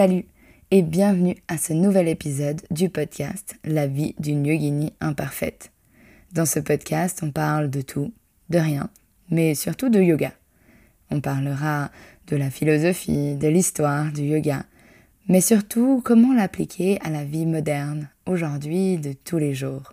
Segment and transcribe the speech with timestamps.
[0.00, 0.24] Salut
[0.70, 5.72] et bienvenue à ce nouvel épisode du podcast La vie d'une yogini imparfaite.
[6.32, 8.10] Dans ce podcast, on parle de tout,
[8.48, 8.88] de rien,
[9.28, 10.32] mais surtout de yoga.
[11.10, 11.90] On parlera
[12.28, 14.64] de la philosophie, de l'histoire du yoga,
[15.28, 19.92] mais surtout comment l'appliquer à la vie moderne, aujourd'hui, de tous les jours.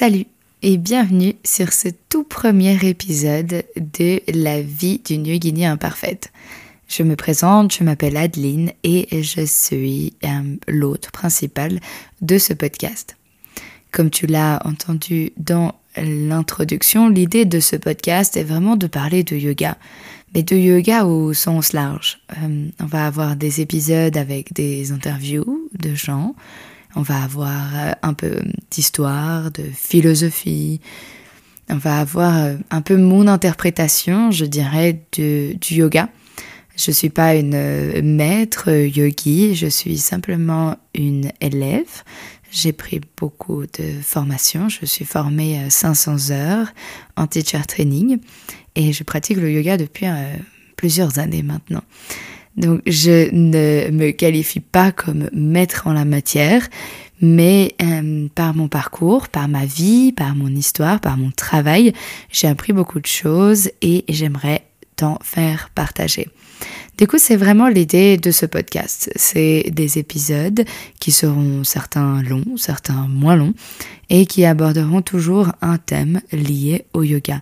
[0.00, 0.24] Salut
[0.62, 6.32] et bienvenue sur ce tout premier épisode de La vie d'une yogini imparfaite.
[6.88, 11.80] Je me présente, je m'appelle Adeline et je suis euh, l'hôte principal
[12.22, 13.18] de ce podcast.
[13.92, 19.36] Comme tu l'as entendu dans l'introduction, l'idée de ce podcast est vraiment de parler de
[19.36, 19.76] yoga,
[20.34, 22.20] mais de yoga au sens large.
[22.38, 26.34] Euh, on va avoir des épisodes avec des interviews de gens,
[26.96, 30.80] on va avoir euh, un peu d'histoire, de philosophie.
[31.68, 36.08] On va avoir euh, un peu mon interprétation, je dirais, du yoga.
[36.76, 42.02] Je ne suis pas une euh, maître yogi, je suis simplement une élève.
[42.50, 44.68] J'ai pris beaucoup de formations.
[44.68, 46.72] Je suis formée 500 heures
[47.16, 48.18] en teacher training
[48.74, 50.06] et je pratique le yoga depuis
[50.74, 51.84] plusieurs années maintenant.
[52.56, 56.68] Donc je ne me qualifie pas comme maître en la matière,
[57.20, 61.92] mais euh, par mon parcours, par ma vie, par mon histoire, par mon travail,
[62.30, 64.64] j'ai appris beaucoup de choses et j'aimerais
[64.96, 66.28] t'en faire partager.
[66.98, 69.10] Du coup, c'est vraiment l'idée de ce podcast.
[69.16, 70.64] C'est des épisodes
[70.98, 73.54] qui seront certains longs, certains moins longs,
[74.10, 77.40] et qui aborderont toujours un thème lié au yoga.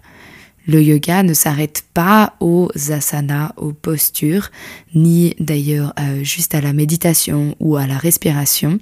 [0.69, 4.51] Le yoga ne s'arrête pas aux asanas, aux postures,
[4.95, 8.79] ni d'ailleurs euh, juste à la méditation ou à la respiration.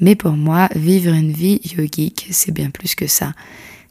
[0.00, 3.32] Mais pour moi, vivre une vie yogique, c'est bien plus que ça.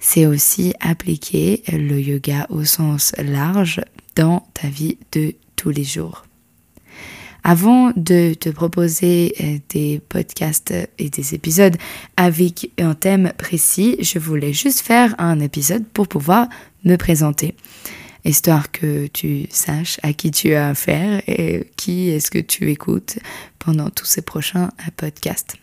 [0.01, 3.79] C'est aussi appliquer le yoga au sens large
[4.17, 6.28] dans ta vie de tous les jours.
[7.43, 11.77] Avant de te proposer euh, des podcasts et des épisodes
[12.17, 16.47] avec un thème précis, je voulais juste faire un épisode pour pouvoir
[16.83, 17.55] me présenter,
[18.25, 23.19] histoire que tu saches à qui tu as affaire et qui est-ce que tu écoutes
[23.57, 25.55] pendant tous ces prochains euh, podcasts.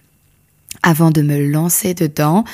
[0.83, 2.45] Avant de me lancer dedans,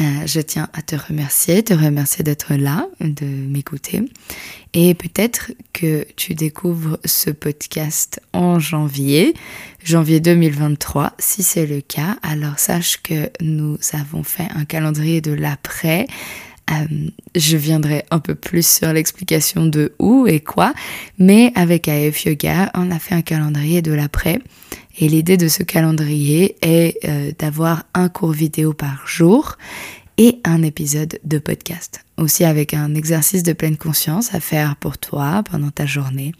[0.00, 4.02] euh, je tiens à te remercier, te remercier d'être là, de m'écouter.
[4.74, 9.34] Et peut-être que tu découvres ce podcast en janvier,
[9.82, 11.14] janvier 2023.
[11.18, 16.06] Si c'est le cas, alors sache que nous avons fait un calendrier de l'après.
[16.70, 20.74] Euh, je viendrai un peu plus sur l'explication de où et quoi,
[21.16, 24.40] mais avec AF Yoga, on a fait un calendrier de l'après
[24.98, 29.58] et l'idée de ce calendrier est euh, d'avoir un cours vidéo par jour
[30.18, 32.04] et un épisode de podcast.
[32.16, 36.32] Aussi avec un exercice de pleine conscience à faire pour toi pendant ta journée.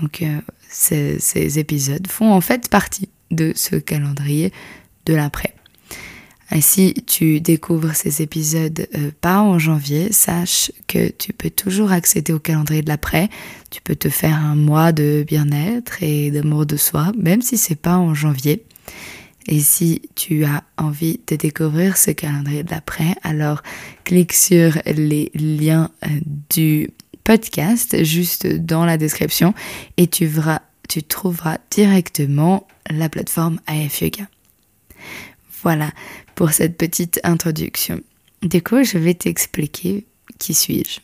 [0.00, 4.52] Donc euh, ces, ces épisodes font en fait partie de ce calendrier
[5.06, 5.55] de l'après.
[6.60, 12.32] Si tu découvres ces épisodes euh, pas en janvier, sache que tu peux toujours accéder
[12.32, 13.28] au calendrier de l'après.
[13.70, 17.74] Tu peux te faire un mois de bien-être et d'amour de soi, même si c'est
[17.74, 18.64] pas en janvier.
[19.48, 23.62] Et si tu as envie de découvrir ce calendrier de l'après, alors
[24.04, 26.08] clique sur les liens euh,
[26.50, 26.90] du
[27.22, 29.52] podcast juste dans la description
[29.96, 30.28] et tu
[31.02, 34.28] trouveras directement la plateforme AF Yoga.
[35.66, 35.90] Voilà
[36.36, 38.00] pour cette petite introduction.
[38.40, 40.06] Du coup, je vais t'expliquer
[40.38, 41.00] qui suis-je.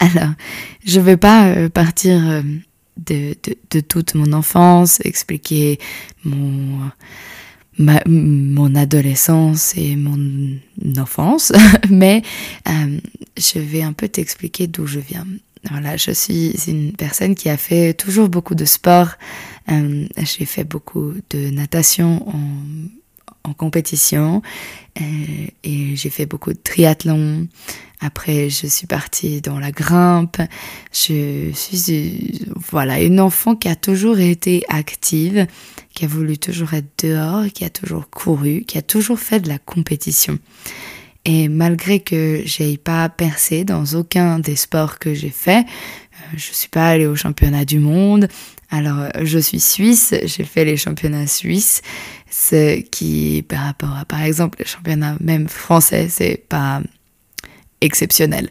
[0.00, 0.34] Alors,
[0.84, 2.42] je ne vais pas euh, partir euh,
[2.98, 5.78] de, toute mon enfance, expliquer
[6.24, 6.90] mon,
[7.78, 10.58] mon adolescence et mon
[10.98, 11.50] enfance,
[11.88, 12.20] mais
[12.68, 12.98] euh,
[13.38, 15.26] je vais un peu t'expliquer d'où je viens.
[15.70, 19.12] Voilà, je suis une personne qui a fait toujours beaucoup de sport.
[19.66, 22.97] j'ai fait beaucoup de natation en
[23.44, 24.42] en compétition
[25.00, 25.04] euh,
[25.64, 27.46] et j'ai fait beaucoup de triathlon.
[28.00, 30.36] Après, je suis partie dans la grimpe.
[30.92, 35.46] Je suis voilà une enfant qui a toujours été active,
[35.94, 39.48] qui a voulu toujours être dehors, qui a toujours couru, qui a toujours fait de
[39.48, 40.38] la compétition.
[41.24, 46.52] Et malgré que j'ai pas percé dans aucun des sports que j'ai fait, euh, je
[46.52, 48.28] suis pas allée au championnat du monde.
[48.70, 51.80] Alors, je suis suisse, j'ai fait les championnats suisses,
[52.30, 56.80] ce qui, par rapport à, par exemple, les championnats même français, c'est pas
[57.80, 58.50] exceptionnel.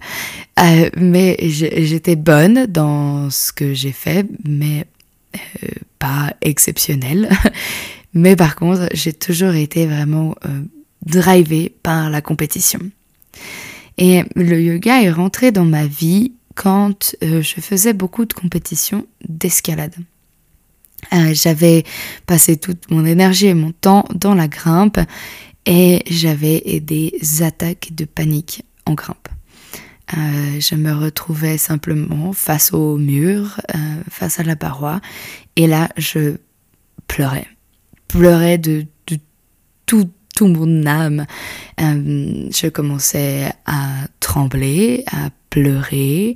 [0.60, 4.86] Euh, mais j'étais bonne dans ce que j'ai fait, mais
[5.36, 5.68] euh,
[6.00, 7.30] pas exceptionnel.
[8.14, 10.62] mais par contre, j'ai toujours été vraiment euh,
[11.06, 12.80] drivée par la compétition.
[13.98, 19.94] Et le yoga est rentré dans ma vie quand je faisais beaucoup de compétitions d'escalade.
[21.34, 21.84] J'avais
[22.26, 25.00] passé toute mon énergie et mon temps dans la grimpe
[25.66, 29.28] et j'avais des attaques de panique en grimpe.
[30.16, 33.78] Euh, je me retrouvais simplement face au mur, euh,
[34.10, 35.02] face à la paroi,
[35.58, 36.38] et là je
[37.08, 37.48] pleurais,
[38.08, 38.86] pleurais de,
[39.86, 40.10] tout,
[40.40, 41.26] mon âme.
[41.82, 46.36] Euh, je commençais à trembler, à pleurer,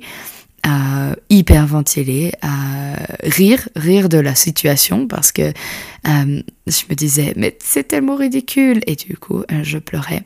[0.62, 7.56] à hyperventiler, à rire, rire de la situation parce que euh, je me disais mais
[7.62, 8.80] c'est tellement ridicule.
[8.86, 10.22] Et du coup euh, je pleurais.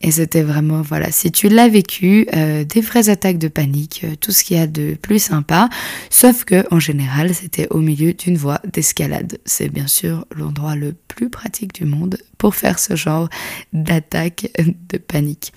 [0.00, 4.32] Et c'était vraiment voilà si tu l'as vécu euh, des vraies attaques de panique tout
[4.32, 5.68] ce qu'il y a de plus sympa.
[6.08, 9.38] Sauf que en général c'était au milieu d'une voie d'escalade.
[9.44, 13.28] C'est bien sûr l'endroit le plus pratique du monde pour faire ce genre
[13.72, 14.50] d'attaque
[14.88, 15.52] de panique.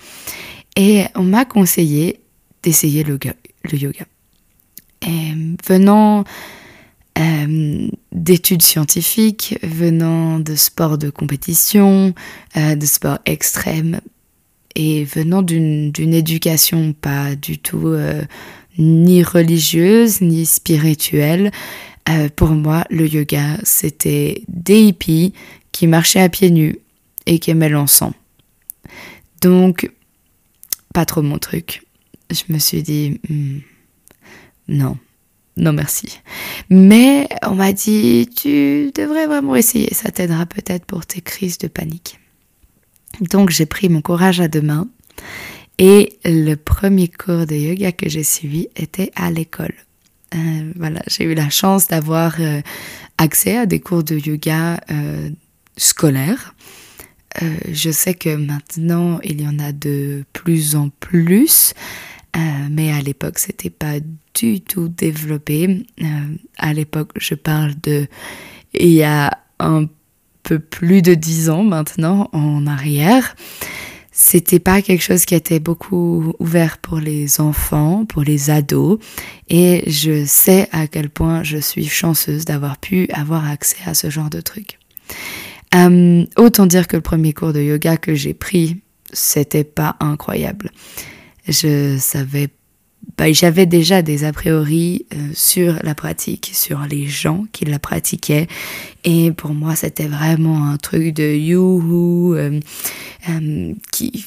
[0.76, 2.20] Et on m'a conseillé
[2.62, 3.18] d'essayer le,
[3.76, 4.06] yoga.
[5.02, 5.34] Et
[5.66, 6.24] venant
[7.18, 12.14] euh, d'études scientifiques, venant de sports de compétition,
[12.56, 14.00] euh, de sports extrêmes,
[14.76, 18.22] et venant d'une éducation pas du tout euh,
[18.78, 21.50] ni religieuse ni spirituelle,
[22.36, 25.34] pour moi, le yoga, c'était des hippies
[25.72, 26.78] qui marchaient à pieds nus
[27.26, 28.14] et qui aimaient l'encens.
[29.42, 29.90] Donc,
[30.94, 31.82] pas trop mon truc
[32.30, 33.58] je me suis dit, hmm,
[34.68, 34.96] non,
[35.56, 36.20] non merci.
[36.70, 41.68] Mais on m'a dit, tu devrais vraiment essayer, ça t'aidera peut-être pour tes crises de
[41.68, 42.18] panique.
[43.20, 44.88] Donc j'ai pris mon courage à deux mains
[45.78, 49.74] et le premier cours de yoga que j'ai suivi était à l'école.
[50.34, 52.60] Euh, voilà, j'ai eu la chance d'avoir euh,
[53.16, 55.30] accès à des cours de yoga euh,
[55.76, 56.54] scolaires.
[57.70, 61.72] je sais que maintenant il y en a de plus en plus.
[62.38, 62.40] Euh,
[62.70, 63.94] mais à l'époque, c'était pas
[64.34, 65.86] du tout développé.
[66.00, 66.04] Euh,
[66.56, 68.06] à l'époque, je parle de
[68.74, 69.86] il y a un
[70.42, 73.34] peu plus de dix ans maintenant en arrière.
[74.12, 78.98] C'était pas quelque chose qui était beaucoup ouvert pour les enfants, pour les ados,
[79.48, 84.10] et je sais à quel point je suis chanceuse d'avoir pu avoir accès à ce
[84.10, 84.78] genre de trucs.
[85.74, 88.78] Euh, autant dire que le premier cours de yoga que j'ai pris,
[89.12, 90.72] c'était pas incroyable
[91.48, 92.48] je savais
[93.32, 98.46] j'avais déjà des a priori euh, sur la pratique, sur les gens qui la pratiquaient.
[99.04, 102.60] Et pour moi, c'était vraiment un truc de youhou, euh,
[103.28, 104.26] euh, qui,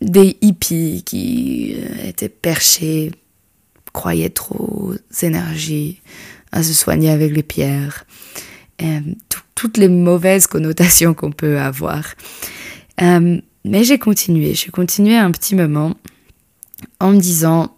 [0.00, 3.12] des hippies qui étaient perchés,
[3.92, 6.00] croyaient trop aux énergies,
[6.52, 8.04] à se soigner avec les pierres.
[9.54, 12.14] toutes les mauvaises connotations qu'on peut avoir.
[13.00, 15.94] mais j'ai continué, j'ai continué un petit moment
[17.00, 17.76] en me disant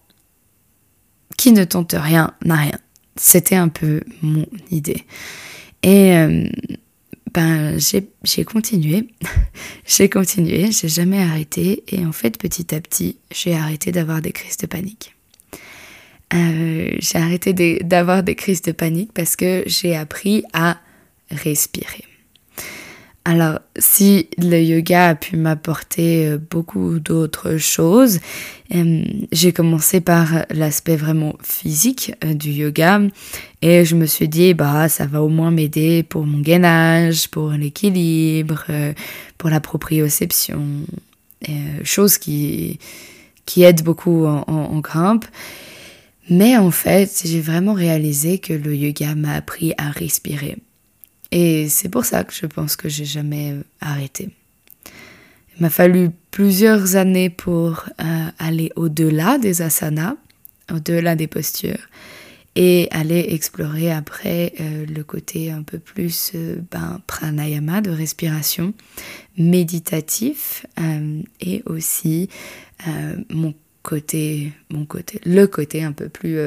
[1.36, 2.78] qui ne tente rien n'a rien.
[3.16, 5.04] C'était un peu mon idée.
[5.82, 6.48] Et euh,
[7.32, 9.08] ben j'ai continué,
[9.86, 14.32] j'ai continué, j'ai jamais arrêté et en fait petit à petit j'ai arrêté d'avoir des
[14.32, 15.14] crises de panique.
[16.34, 20.78] Euh, j'ai arrêté d'avoir des crises de panique parce que j'ai appris à
[21.30, 22.04] respirer.
[23.30, 28.20] Alors, si le yoga a pu m'apporter euh, beaucoup d'autres choses,
[28.74, 33.02] euh, j'ai commencé par l'aspect vraiment physique euh, du yoga
[33.60, 37.50] et je me suis dit, bah, ça va au moins m'aider pour mon gainage, pour
[37.50, 38.64] l'équilibre,
[39.36, 40.62] pour la proprioception,
[41.84, 42.78] chose qui,
[43.44, 45.26] qui aide beaucoup en, en grimpe.
[46.30, 50.56] Mais en fait, j'ai vraiment réalisé que le yoga m'a appris à respirer.
[51.30, 54.30] Et c'est pour ça que je pense que j'ai jamais euh, arrêté.
[55.56, 60.14] Il m'a fallu plusieurs années pour euh, aller au-delà des asanas,
[60.72, 61.88] au-delà des postures,
[62.54, 66.32] et aller explorer après euh, le côté un peu plus
[66.70, 68.72] ben, pranayama de respiration,
[69.36, 70.64] méditatif,
[71.40, 72.28] et aussi
[73.30, 76.38] mon côté, mon côté, le côté un peu plus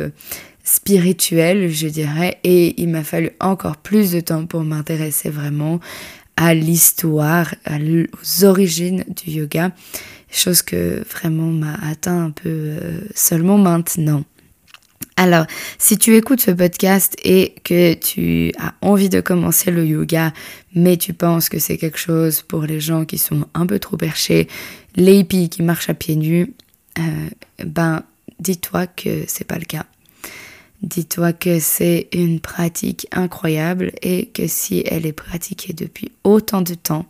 [0.61, 5.79] euh, spirituel, je dirais, et il m'a fallu encore plus de temps pour m'intéresser vraiment
[6.37, 9.71] à l'histoire, aux origines du yoga,
[10.31, 14.23] chose que vraiment m'a atteint un peu euh, seulement maintenant.
[15.17, 15.45] Alors,
[15.77, 20.33] si tu écoutes ce podcast et que tu as envie de commencer le yoga,
[20.73, 23.97] mais tu penses que c'est quelque chose pour les gens qui sont un peu trop
[23.97, 24.47] perchés,
[24.95, 26.53] les hippies qui marchent à pieds nus,
[26.97, 27.29] euh,
[27.63, 28.03] ben,
[28.39, 29.85] dis-toi que c'est pas le cas.
[30.81, 36.73] Dis-toi que c'est une pratique incroyable et que si elle est pratiquée depuis autant de
[36.73, 37.05] temps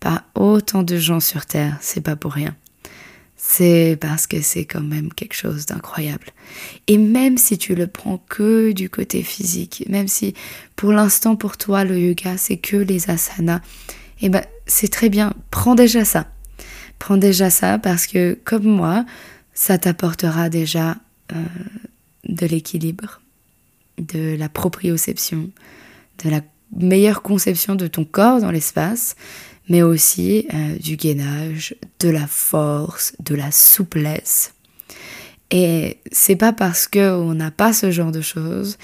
[0.00, 2.54] par autant de gens sur Terre, c'est pas pour rien.
[3.36, 6.26] C'est parce que c'est quand même quelque chose d'incroyable.
[6.88, 10.34] Et même si tu le prends que du côté physique, même si
[10.74, 13.60] pour l'instant pour toi le yoga c'est que les asanas,
[14.20, 16.28] eh ben c'est très bien, prends déjà ça.
[16.98, 19.04] Prends déjà ça parce que comme moi,
[19.54, 20.96] ça t'apportera déjà
[21.32, 21.44] euh,
[22.28, 23.20] de l'équilibre,
[23.98, 25.50] de la proprioception,
[26.24, 26.40] de la
[26.74, 29.16] meilleure conception de ton corps dans l'espace,
[29.68, 34.54] mais aussi euh, du gainage, de la force, de la souplesse.
[35.50, 38.78] Et c'est pas parce qu'on n'a pas ce genre de choses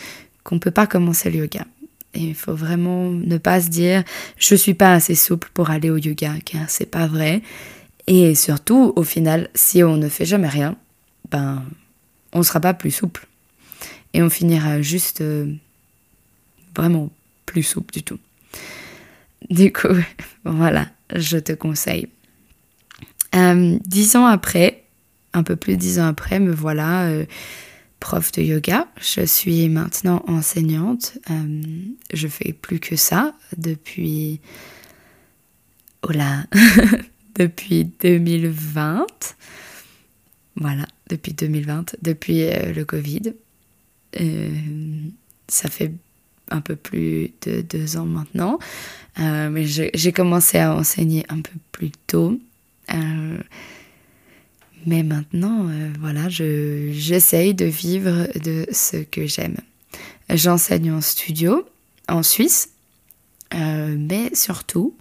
[0.44, 1.66] qu'on peut pas commencer le yoga.
[2.14, 4.04] Et il faut vraiment ne pas se dire
[4.36, 7.42] je suis pas assez souple pour aller au yoga, car c'est pas vrai.
[8.06, 10.76] Et surtout, au final, si on ne fait jamais rien,
[11.30, 11.62] ben,
[12.32, 13.26] on sera pas plus souple
[14.14, 15.52] et on finira juste euh,
[16.76, 17.10] vraiment
[17.46, 18.18] plus souple du tout.
[19.50, 19.88] Du coup,
[20.44, 22.08] voilà, je te conseille.
[23.34, 24.84] Euh, dix ans après,
[25.32, 27.24] un peu plus de dix ans après, me voilà euh,
[28.00, 28.86] prof de yoga.
[29.00, 31.18] Je suis maintenant enseignante.
[32.12, 34.40] je fais plus que ça depuis.
[36.02, 36.44] Oh là
[37.36, 39.06] Depuis 2020.
[40.56, 43.32] Voilà, depuis 2020, depuis le Covid.
[44.20, 44.50] Euh,
[45.48, 45.92] ça fait
[46.50, 48.58] un peu plus de deux ans maintenant.
[49.18, 52.38] Euh, mais j'ai commencé à enseigner un peu plus tôt.
[52.92, 53.38] Euh,
[54.86, 55.68] mais maintenant,
[56.00, 59.56] voilà, j'essaye de vivre de ce que j'aime.
[60.28, 61.64] J'enseigne en studio
[62.08, 62.70] en Suisse,
[63.52, 64.96] mais surtout,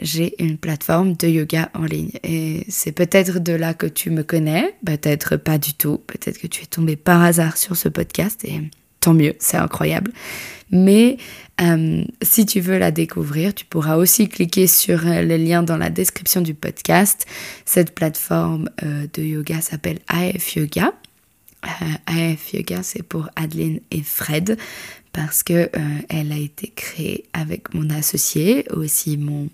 [0.00, 2.10] j'ai une plateforme de yoga en ligne.
[2.24, 6.46] Et c'est peut-être de là que tu me connais, peut-être pas du tout, peut-être que
[6.46, 8.60] tu es tombé par hasard sur ce podcast et
[9.00, 10.12] tant mieux, c'est incroyable.
[10.70, 11.16] Mais
[11.60, 15.76] euh, si tu veux la découvrir, tu pourras aussi cliquer sur euh, le lien dans
[15.76, 17.26] la description du podcast.
[17.64, 20.92] Cette plateforme euh, de yoga s'appelle AF Yoga.
[22.06, 24.58] AF Yoga, c'est pour Adeline et Fred
[25.18, 25.68] parce que
[26.08, 29.48] elle a été créée avec mon associé, aussi mon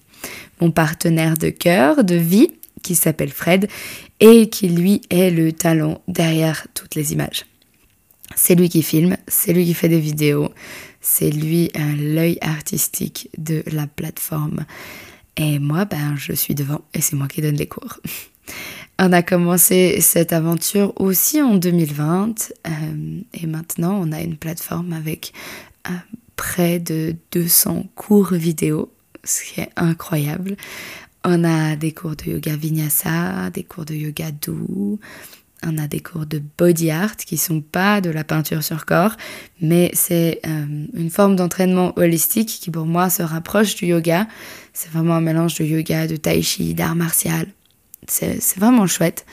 [0.60, 2.50] mon partenaire de cœur, de vie,
[2.82, 3.68] qui s'appelle Fred,
[4.20, 7.46] et qui lui est le talent derrière toutes les images.
[8.36, 10.50] C'est lui qui filme, c'est lui qui fait des vidéos,
[11.00, 14.66] c'est lui l'œil artistique de la plateforme.
[15.38, 18.00] Et moi, ben, je suis devant et c'est moi qui donne les cours.
[18.98, 22.70] On a commencé cette aventure aussi en 2020 euh,
[23.32, 25.32] et maintenant on a une plateforme avec
[25.88, 25.92] euh,
[26.36, 28.92] près de 200 cours vidéo
[29.24, 30.56] ce qui est incroyable.
[31.24, 35.00] On a des cours de yoga vinyasa, des cours de yoga doux,
[35.66, 39.16] on a des cours de body art qui sont pas de la peinture sur corps,
[39.60, 44.28] mais c'est euh, une forme d'entraînement holistique qui pour moi se rapproche du yoga.
[44.72, 47.46] C'est vraiment un mélange de yoga, de tai chi, d'art martial.
[48.06, 49.26] C'est vraiment chouette.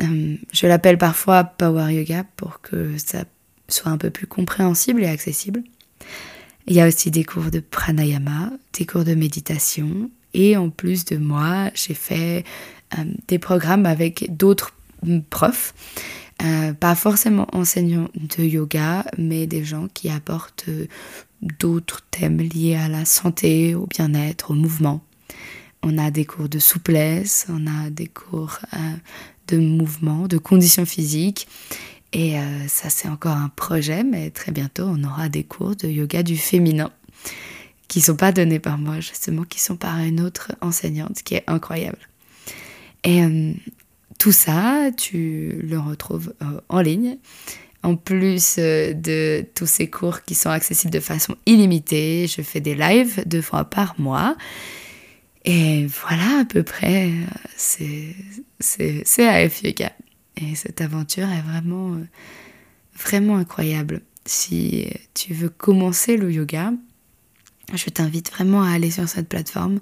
[0.00, 3.24] Euh, je l'appelle parfois power yoga pour que ça
[3.68, 5.62] soit un peu plus compréhensible et accessible.
[6.66, 10.10] Il y a aussi des cours de pranayama, des cours de méditation.
[10.34, 12.44] Et en plus de moi, j'ai fait
[12.98, 14.74] euh, des programmes avec d'autres
[15.30, 15.74] profs,
[16.42, 20.68] euh, pas forcément enseignants de yoga, mais des gens qui apportent
[21.40, 25.02] d'autres thèmes liés à la santé, au bien-être, au mouvement.
[25.82, 28.58] On a des cours de souplesse, on a des cours
[29.48, 31.48] de mouvement, de conditions physiques.
[32.12, 35.88] Et euh, ça, c'est encore un projet, mais très bientôt, on aura des cours de
[35.88, 36.90] yoga du féminin
[37.86, 41.44] qui sont pas donnés par moi, justement, qui sont par une autre enseignante, qui est
[41.46, 41.98] incroyable.
[43.04, 43.52] Et euh,
[44.18, 47.16] tout ça, tu le retrouves euh, en ligne.
[47.82, 52.74] En plus de tous ces cours qui sont accessibles de façon illimitée, je fais des
[52.74, 54.36] lives deux fois par mois.
[55.50, 57.10] Et voilà, à peu près,
[57.56, 58.14] c'est
[59.18, 59.92] AF Yoga.
[60.36, 62.06] Et cette aventure est vraiment, euh,
[62.94, 64.02] vraiment incroyable.
[64.26, 66.72] Si tu veux commencer le yoga,
[67.74, 69.80] je t'invite vraiment à aller sur cette plateforme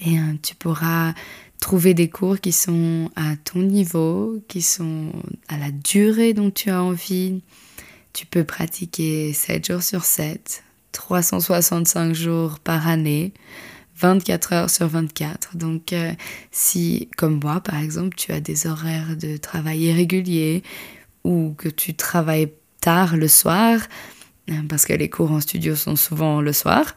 [0.00, 1.14] et euh, tu pourras
[1.60, 5.12] trouver des cours qui sont à ton niveau, qui sont
[5.48, 7.40] à la durée dont tu as envie.
[8.12, 13.32] Tu peux pratiquer 7 jours sur 7, 365 jours par année,
[14.00, 15.56] 24 heures sur 24.
[15.56, 16.12] Donc euh,
[16.50, 20.62] si, comme moi par exemple, tu as des horaires de travail irréguliers
[21.24, 23.80] ou que tu travailles tard le soir,
[24.50, 26.96] euh, parce que les cours en studio sont souvent le soir,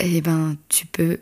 [0.00, 1.18] eh ben tu peux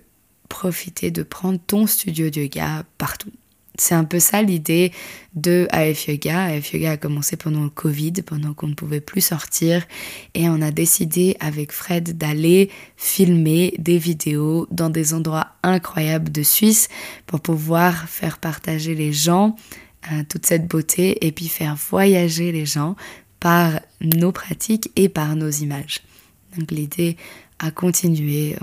[0.48, 3.32] profiter de prendre ton studio de yoga partout.
[3.78, 4.92] C'est un peu ça l'idée
[5.34, 6.44] de AF Yoga.
[6.44, 9.86] AF Yoga a commencé pendant le Covid, pendant qu'on ne pouvait plus sortir.
[10.34, 16.42] Et on a décidé avec Fred d'aller filmer des vidéos dans des endroits incroyables de
[16.42, 16.88] Suisse
[17.26, 19.56] pour pouvoir faire partager les gens
[20.12, 22.96] euh, toute cette beauté et puis faire voyager les gens
[23.40, 26.00] par nos pratiques et par nos images.
[26.56, 27.16] Donc l'idée
[27.58, 28.56] a continué.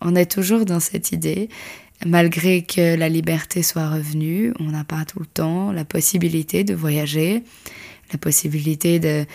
[0.00, 1.48] On est toujours dans cette idée
[2.06, 6.74] malgré que la liberté soit revenue, on n'a pas tout le temps la possibilité de
[6.74, 7.42] voyager,
[8.12, 9.26] la possibilité de,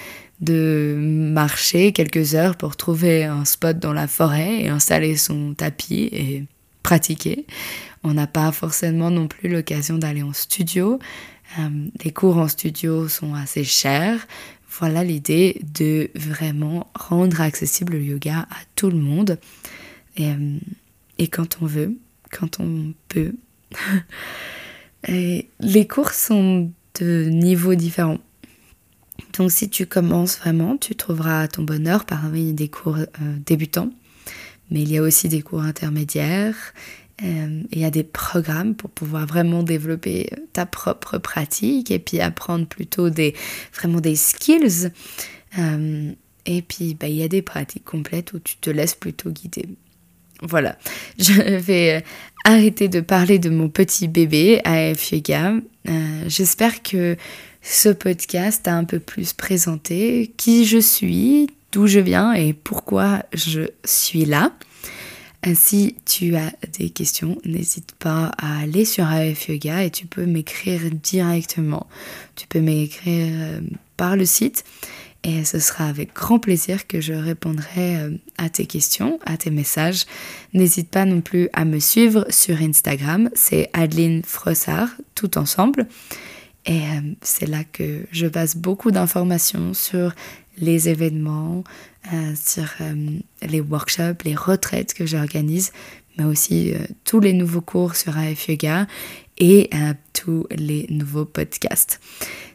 [0.41, 6.09] de marcher quelques heures pour trouver un spot dans la forêt et installer son tapis
[6.12, 6.45] et
[6.83, 7.45] pratiquer.
[8.03, 11.00] On n'a pas forcément non plus l'occasion d'aller en studio.
[11.59, 14.27] Euh, les cours en studio sont assez chers.
[14.69, 19.39] Voilà l'idée de vraiment rendre accessible le yoga à tout le monde.
[20.17, 20.57] Et, euh,
[21.17, 21.97] et quand on veut,
[22.31, 23.34] quand on peut.
[25.07, 28.19] Les cours sont de niveaux différents.
[29.38, 33.05] Donc si tu commences vraiment, tu trouveras ton bonheur parmi des cours euh,
[33.46, 33.91] débutants.
[34.69, 36.74] Mais il y a aussi des cours intermédiaires.
[37.24, 42.19] Euh, il y a des programmes pour pouvoir vraiment développer ta propre pratique et puis
[42.19, 43.34] apprendre plutôt des,
[43.74, 44.91] vraiment des skills.
[45.57, 46.12] Euh,
[46.46, 49.67] et puis, bah, il y a des pratiques complètes où tu te laisses plutôt guider.
[50.41, 50.77] Voilà,
[51.20, 52.01] je vais euh,
[52.44, 55.53] arrêter de parler de mon petit bébé AF Yoga.
[55.89, 57.15] Euh, j'espère que
[57.62, 63.24] ce podcast a un peu plus présenté qui je suis, d'où je viens et pourquoi
[63.34, 64.53] je suis là.
[65.46, 70.05] Euh, si tu as des questions, n'hésite pas à aller sur AF Yoga et tu
[70.05, 71.88] peux m'écrire directement.
[72.35, 73.61] Tu peux m'écrire
[73.98, 74.64] par le site
[75.24, 79.50] et ce sera avec grand plaisir que je répondrai euh, à tes questions, à tes
[79.50, 80.06] messages.
[80.53, 85.88] N'hésite pas non plus à me suivre sur Instagram, c'est Adeline Frossard, tout ensemble.
[86.66, 90.14] Et euh, c'est là que je base beaucoup d'informations sur
[90.60, 91.64] les événements,
[92.14, 92.68] euh, sur
[93.42, 95.72] les workshops, les retraites que j'organise,
[96.18, 98.88] mais aussi tous les nouveaux cours sur AF Yoga
[99.37, 99.69] et
[100.13, 102.00] tous les nouveaux podcasts.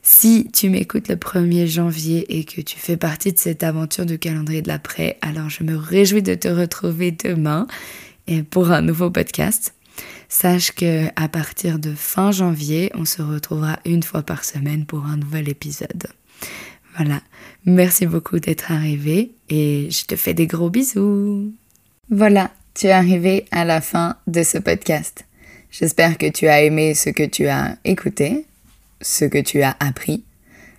[0.02, 4.18] Si tu m'écoutes le 1er janvier et que tu fais partie de cette aventure du
[4.18, 7.66] calendrier de l'après, alors je me réjouis de te retrouver demain
[8.50, 9.74] pour un nouveau podcast.
[10.28, 15.04] Sache que à partir de fin janvier, on se retrouvera une fois par semaine pour
[15.06, 16.08] un nouvel épisode.
[16.96, 17.20] Voilà,
[17.64, 21.54] merci beaucoup d'être arrivé et je te fais des gros bisous.
[22.10, 25.24] Voilà, tu es arrivé à la fin de ce podcast.
[25.72, 28.44] J'espère que tu as aimé ce que tu as écouté
[29.02, 30.24] ce que tu as appris.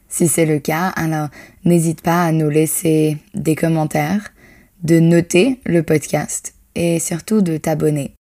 [0.07, 1.29] Si c'est le cas, alors
[1.65, 4.33] n'hésite pas à nous laisser des commentaires,
[4.83, 8.11] de noter le podcast et surtout de t'abonner.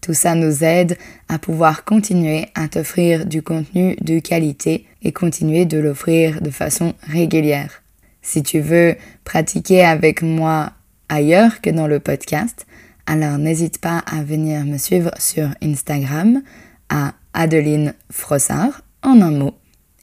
[0.00, 0.96] Tout ça nous aide
[1.28, 6.94] à pouvoir continuer à t'offrir du contenu de qualité et continuer de l'offrir de façon
[7.02, 7.82] régulière.
[8.22, 10.72] Si tu veux pratiquer avec moi
[11.08, 12.66] ailleurs que dans le podcast,
[13.06, 16.42] alors n'hésite pas à venir me suivre sur Instagram
[16.88, 19.54] à Adeline Frossard en un mot.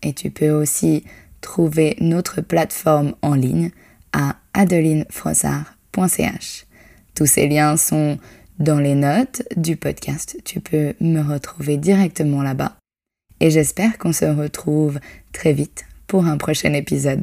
[0.01, 1.03] Et tu peux aussi
[1.41, 3.71] trouver notre plateforme en ligne
[4.13, 6.65] à adelinefrossard.ch.
[7.15, 8.17] Tous ces liens sont
[8.59, 10.37] dans les notes du podcast.
[10.45, 12.77] Tu peux me retrouver directement là-bas.
[13.39, 14.99] Et j'espère qu'on se retrouve
[15.33, 17.21] très vite pour un prochain épisode.